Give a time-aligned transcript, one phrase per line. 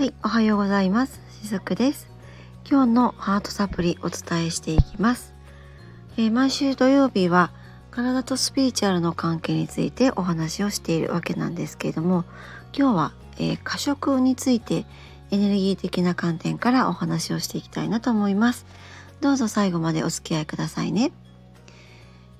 [0.00, 1.20] はい、おはようございます。
[1.42, 2.08] しずくです。
[2.64, 5.34] 今日のハートサプリお伝えしていきます。
[6.16, 7.50] えー、毎週土曜日は
[7.90, 12.24] 体とスピリチュアルの関係についてお話をしているわけなんですけれども、
[12.74, 14.86] 今日は、えー、過食について
[15.32, 18.64] エネルギー的な観点からお話をしていきたいなと思います。
[19.20, 21.12] どうぞ最後までお付き合いくださいね。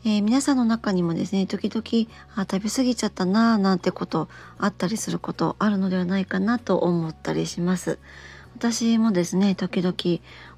[0.03, 4.29] えー、皆さんの中にもですね時々あ食べ過ぎちゃったなーなんてこと
[4.59, 7.99] あったりすることあるのではないかなと思ったりします。
[8.57, 9.95] 私もですね時々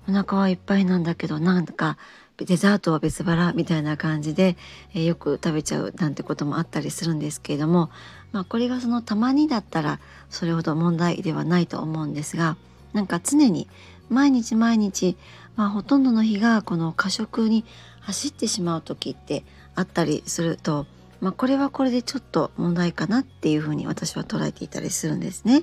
[0.09, 1.99] お腹はいっぱいなんだけどなんか
[2.39, 4.57] デザートは別腹みたいな感じで、
[4.95, 7.91] えー、よく食べちゃうなんてこともあったりするんですけれども
[8.33, 12.57] まあこれがそのたまにだったらそれほど問題ではないと思うんですが
[12.93, 13.69] なんか常に
[14.13, 15.17] 毎日毎日、
[15.57, 17.65] まあ、ほとんどの日がこの過食に
[18.01, 20.87] 走ってしまう時ってあったりすると、
[21.21, 25.63] まあ、これはこれでちょっと問題かなっていうふうに私は捉えていたりするんですね。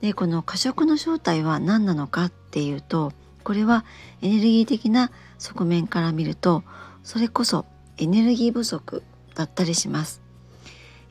[0.00, 3.84] でこの過食の正体は何なのかっていうとこれは
[4.20, 6.62] エネルギー的な側面から見ると
[7.02, 7.64] それこそ
[7.96, 9.02] エネルギー不足
[9.34, 10.20] だったりします。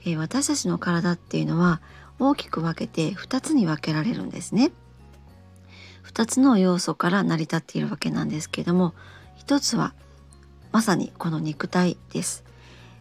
[0.05, 1.81] えー、私たちの体っていうのは
[2.19, 4.71] 大きく分けて2つに分けられるんですね。
[6.05, 8.93] 2つの要素から成り立っているわけなんですけれども
[9.45, 9.93] 1つは
[10.71, 12.43] まさにこの肉体です。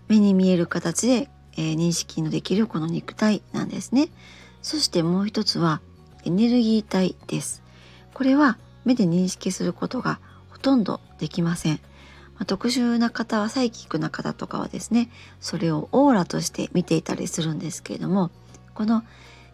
[0.09, 4.09] 目に見える形で、えー、認識のできるこの肉体なんですね。
[4.61, 5.81] そしてもう一つは
[6.25, 7.63] エネルギー体です。
[8.13, 11.81] これは目で認識することがほとんどできません。
[12.39, 15.09] ま、特殊な方はサイキックな方とかはですね
[15.41, 18.31] それをオーラとして見ていたりするんですけれども
[18.75, 19.05] この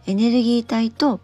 [0.05, 1.19] エネルギー体と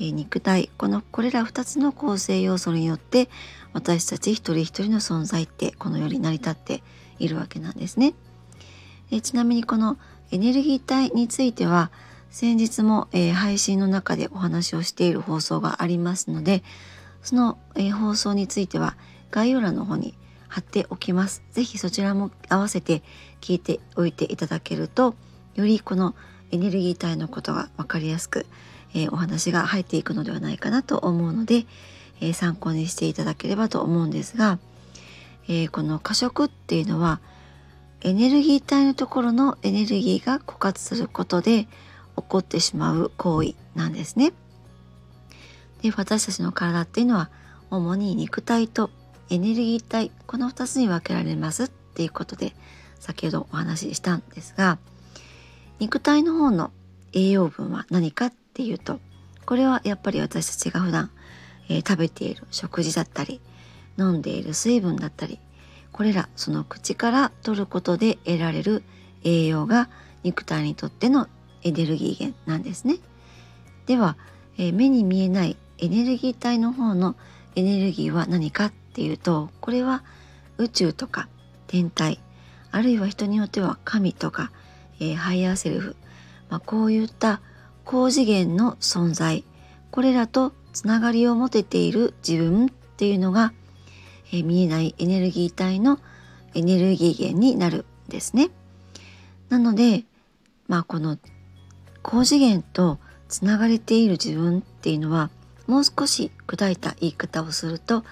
[0.00, 3.28] え肉体このこれら2つの構成要素によって
[3.74, 6.82] 私たち一人一人の存在ってこのように成り立って
[7.18, 8.14] いるわけなんですね。
[9.12, 9.98] えちなみにこの
[10.30, 11.90] エネルギー体については
[12.30, 16.62] 先日も、えー、配信の中でお話をしている放送がありますので
[17.22, 18.96] その、えー、放送については
[19.30, 20.14] 概要欄の方に
[20.48, 21.42] 貼っておきます。
[21.52, 23.02] 是非そちらも合わせて
[23.40, 25.14] 聞いておいていただけると
[25.54, 26.14] よりこの
[26.50, 28.46] エネルギー体のことが分かりやすく
[28.94, 31.66] えー、お話が入っていくのではないかなと思うので、
[32.20, 34.58] えー、参考にしていただければと思うんですが、
[35.48, 37.20] えー、この過食っていうのは
[38.02, 41.68] エネルギー体のところのエネルギーが枯渇することで起
[42.28, 44.32] こってしまう行為なんですね。
[45.82, 47.30] で私たちの体っていうのは
[47.70, 48.90] 主に肉体と
[49.30, 52.54] エネルギー体この2つに分けられますっていうことで
[52.98, 54.78] 先ほどお話ししたんですが
[55.78, 56.70] 肉体の方の
[57.12, 59.00] 栄養分は何かっていうと
[59.46, 61.10] これはやっぱり私たちが普段、
[61.70, 63.40] えー、食べている食事だったり
[63.98, 65.38] 飲んでいる水分だったり
[65.92, 68.82] これらその口から取ることで得られる
[69.24, 69.88] 栄養が
[70.24, 71.26] 肉体にとっての
[71.62, 72.98] エネルギー源なんですね。
[73.86, 74.16] では、
[74.58, 77.16] えー、目に見えないエネルギー体の方の
[77.56, 80.04] エネルギーは何かっていうとこれは
[80.58, 81.28] 宇宙とか
[81.66, 82.20] 天体
[82.70, 84.52] あるいは人によっては神とか、
[85.00, 85.96] えー、ハイヤーセルフ、
[86.50, 87.40] まあ、こういった
[87.90, 89.42] 高次元の存在
[89.90, 93.52] これらとつながりを持てている自分っていうのが、
[94.32, 95.98] えー、見えないエネルギー体の
[96.54, 98.50] エネルギー源になるんですね。
[99.48, 100.04] なので
[100.68, 101.18] まあこの
[102.00, 105.28] 高次元とつながれている自分っていうのは
[105.66, 108.04] もう少し砕いた言い方をすると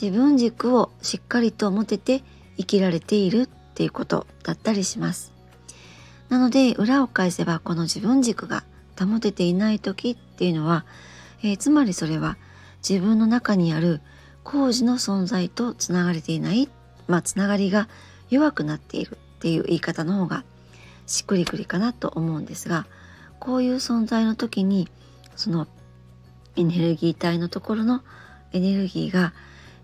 [0.00, 2.22] 自分軸をしっかりと持てて
[2.56, 5.32] 生きられているっていうことだったりします。
[6.28, 8.62] なので裏を返せばこの自分軸が
[8.98, 10.84] 保てていない時っていうのは、
[11.42, 12.36] えー、つまりそれは
[12.88, 14.00] 自分の中にある
[14.44, 16.68] 工事の存在とつながれていない、
[17.06, 17.88] まあ、つながりが
[18.30, 20.44] 弱くなっているっていう言い方の方が
[21.06, 22.86] しっくりくりかなと思うんですが
[23.38, 24.88] こういう存在の時に
[25.36, 25.66] その
[26.56, 28.02] エネルギー体のところの
[28.52, 29.32] エネルギーが、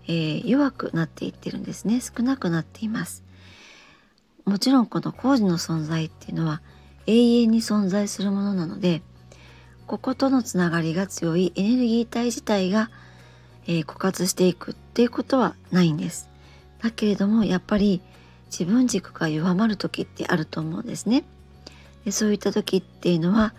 [0.07, 2.01] えー、弱くなっていってるんですね。
[2.01, 3.23] 少なくなっています。
[4.43, 6.61] もちろんこの工事の存在っていうのは
[7.07, 9.01] 永遠に存在するものなので
[9.87, 12.89] こことのつながりが強いエネルギー体自体が、
[13.67, 16.29] えー、枯渇していくっていうことはないんです。
[16.81, 18.01] だけれどもやっぱり
[18.47, 21.23] 自分軸が弱まる時ってあると思うんですね。
[22.03, 23.53] でそういった時っていうのは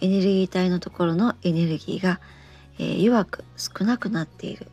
[0.00, 2.20] エネルギー体のところのエネルギーが、
[2.78, 4.68] えー、弱く少なくなっている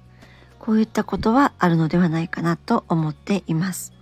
[0.59, 3.93] こういったことはあるのではないかなと思っています。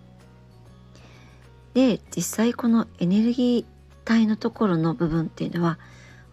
[1.74, 3.77] で実際このエネルギー
[4.08, 5.78] 体のところの部分っていうのは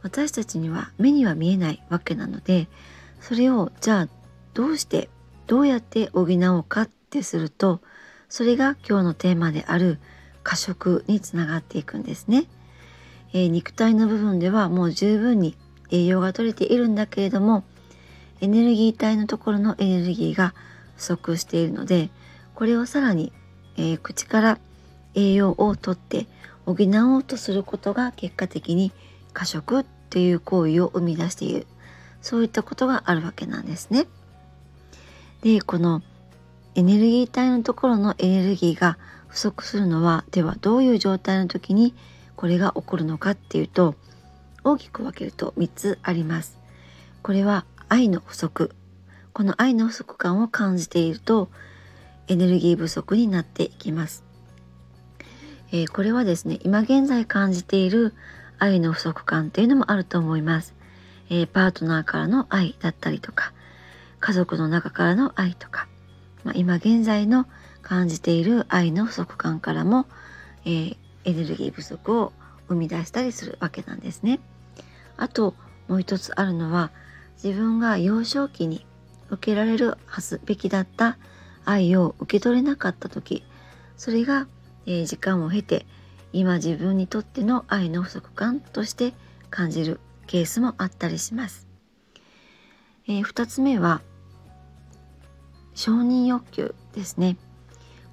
[0.02, 2.68] 私たちには目には見えないわけなので
[3.20, 4.08] それをじゃあ
[4.54, 5.10] どうして
[5.48, 7.80] どうやって補おうかってすると
[8.28, 9.98] それが今日のテーマである
[10.44, 12.44] 過食につながっていくんですね。
[13.32, 15.56] えー、肉体の部分ではもう十分に
[15.90, 17.64] 栄養が取れているんだけれども
[18.40, 20.54] エネルギー体のところのエネルギーが
[20.96, 22.10] 不足しているので
[22.54, 23.32] これをさらに、
[23.76, 24.58] えー、口から
[25.14, 26.28] 栄養をとって
[26.66, 26.76] 補
[27.14, 28.92] おうとすることが結果的に
[29.32, 31.66] 過食っていう行為を生み出している
[32.22, 34.06] そういったことがあるわけなんですね。
[35.42, 36.02] でこの
[36.74, 41.94] エネルギー体のところのエネルギーが不足するのはではどういう状態の時に
[42.34, 43.94] これが起こるのかっていうと
[44.64, 46.58] 大きく分けると3つあります。
[47.22, 48.74] これは愛の不足
[49.34, 51.50] この愛の不足感を感じていると
[52.28, 54.24] エネルギー不足になっていきます。
[55.74, 58.14] えー、これはですね今現在感じている
[58.60, 60.72] 愛の不足感っていうのもあると思います。
[61.30, 63.52] えー、パートナーからの愛だったりとか
[64.20, 65.88] 家族の中からの愛とか、
[66.44, 67.48] まあ、今現在の
[67.82, 70.06] 感じている愛の不足感からも、
[70.64, 72.32] えー、エネルギー不足を
[72.68, 74.38] 生み出したりするわけなんですね。
[75.16, 75.56] あと
[75.88, 76.92] もう一つあるのは
[77.42, 78.86] 自分が幼少期に
[79.28, 81.18] 受けられるはずべきだった
[81.64, 83.42] 愛を受け取れなかった時
[83.96, 84.46] それが、
[84.86, 85.86] えー、時間を経て
[86.32, 89.14] 今自分にとっての愛の不足感として
[89.50, 91.66] 感じるケースもあったりします。
[93.06, 94.02] えー、2つ目は
[95.74, 97.36] 承認欲求ですね。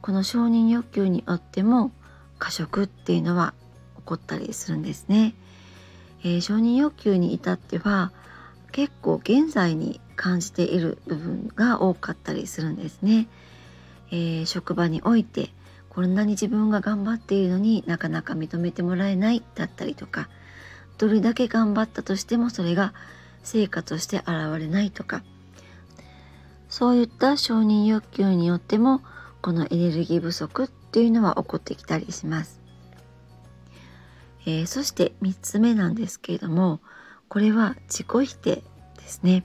[0.02, 1.92] この承認欲求によっても
[2.40, 3.54] 過食っていうのは
[3.98, 5.36] 起こったりするんですね。
[6.24, 8.12] えー、承認欲求に至っては
[8.72, 13.28] 結構現在に感じている部分が多かったりするんですね。
[14.12, 15.52] えー、職場において
[15.94, 20.30] こんなに自分が頑張っているのになかなか認めてもらえないだったりとか
[20.98, 22.94] どれだけ頑張ったとしてもそれが
[23.44, 24.28] 成果として現
[24.58, 25.22] れないとか
[26.70, 29.02] そういった承認欲求によっても
[29.42, 32.62] このエネルギー不足っていうのは起こってきたりします。
[34.46, 36.80] えー、そして3つ目なんですけれども
[37.28, 38.64] これは自己否定で
[39.08, 39.44] すね。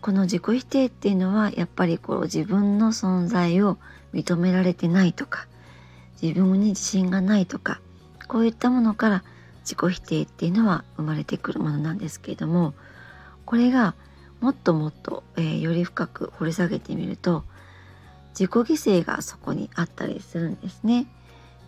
[0.00, 3.78] この自己否定っていうのはやっぱりこう自分の存在を
[4.14, 5.46] 認められてないとか
[6.20, 7.80] 自分に自信がないとか
[8.26, 9.24] こういったものから
[9.60, 12.74] 自己否定っていうのは生まれてくるものなんですけれども
[13.44, 13.94] これが
[14.40, 17.44] もっともっと、えー、より深く掘り下げてみると
[18.30, 21.06] 自己犠牲がそこにあったりするんですね。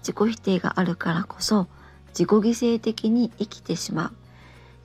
[0.03, 1.67] 自己否定があるからこそ
[2.11, 4.13] 自己犠牲的に生きてしまう。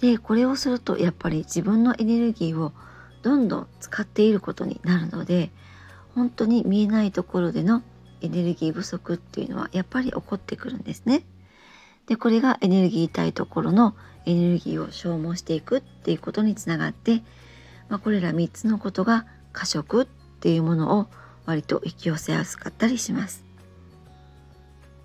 [0.01, 2.74] でこれをするとやっぱり自分のエネルギーを
[3.22, 5.51] どんどん使っていることになるので
[6.16, 7.84] 本当に見えないところでの
[8.22, 11.24] エネルギー不足っていうのはやっぱり起こってくるんですね。
[12.08, 13.96] でこれがエネルギー体ところの
[14.26, 17.22] エネルギーを消耗していくっていうことにつながって、
[17.90, 20.06] まあ、これら3つのことが過食っ
[20.40, 21.08] ていうものを
[21.46, 23.44] 割と引き寄せやすかったりします。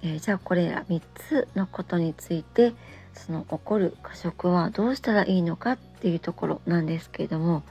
[0.03, 2.73] えー、じゃあこれら3つのことについて
[3.13, 7.63] その起こる過食はどうしたらいいのかっていうところなんですけれども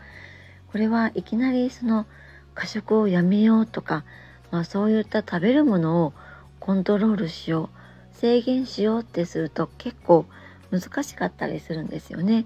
[0.72, 2.06] これはいきなりその
[2.56, 4.04] 過食をやめようとか、
[4.52, 6.14] まあ、そういった食べるものを
[6.60, 10.26] コントロールしよう制限しようってすると結構
[10.72, 12.46] 難しかったりするんですよね。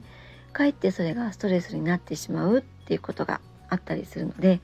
[0.53, 4.61] かえってそれがストレスになってしまうっていうことがあったりするので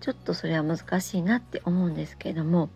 [0.00, 2.68] ちょっとそれは難しいなって思うんですけれども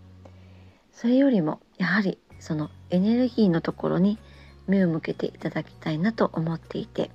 [0.92, 4.18] それよりもやはりそのエネルギーのところに
[4.66, 7.10] 目を向けていただきたいなと思っていて、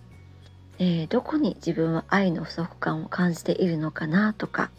[0.79, 4.71] えー、どこに自分は愛の不足感を感じているのかなとか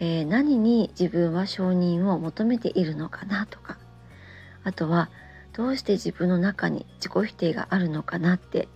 [0.00, 3.78] えー、何に自分は承認を求めているのかなとか
[4.62, 5.10] あとは
[5.52, 8.68] どうして自分の中に自己否定があるのかなって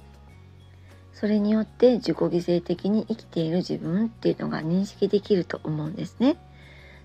[1.12, 6.37] それによって自己犠牲的に生きている自分っていうのが認識できると思うんですね。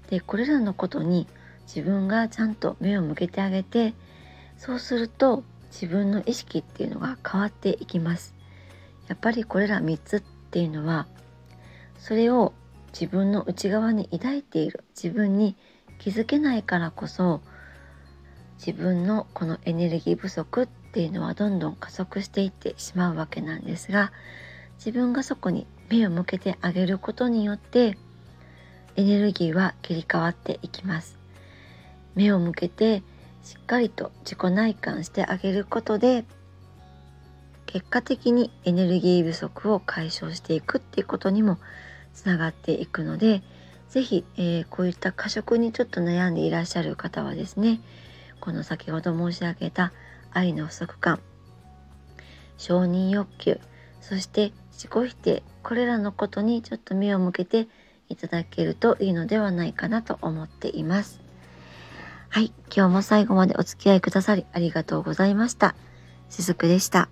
[0.09, 1.27] でこれらのことに
[1.67, 3.93] 自分がちゃんと目を向けてあげて
[4.57, 8.37] そうすると自分の意識っていうのが変わっていきます。
[9.07, 11.07] やっぱりこれら3つっていうのは
[11.97, 12.53] それを
[12.99, 14.83] 自分の内側に抱いている。
[14.95, 15.55] 自分に
[15.99, 17.41] 気づけないからこそ
[18.57, 24.11] 自分のこのエネルギー不足っていうのはどんどん加速していってしまうわけなんですが
[24.77, 27.97] 自分がそこに目を向けてあげることによって
[28.95, 31.17] エネルギーは切り替わっていきます。
[32.15, 33.03] 目を向けて
[33.43, 36.25] しっかりと自己内観してあげることで
[37.77, 41.60] 結果的にエネルギー不足を解消していくっていうことにも
[42.12, 43.43] つながっていくので
[43.88, 47.79] 是非、えー、こういった過食にちょっと悩んでいらっしゃる方はですね
[48.39, 49.93] この先ほど申し上げた
[50.31, 51.19] 愛の不足感
[52.57, 53.60] 承認欲求
[54.01, 57.67] そして自己否定これらのことにちょっと目を向けて
[58.10, 61.22] いただけるといいのではないかなと思っています。
[62.29, 65.75] はい、今日も最後までお付き合いくださりありがとうございました。
[66.29, 67.10] しずくでした。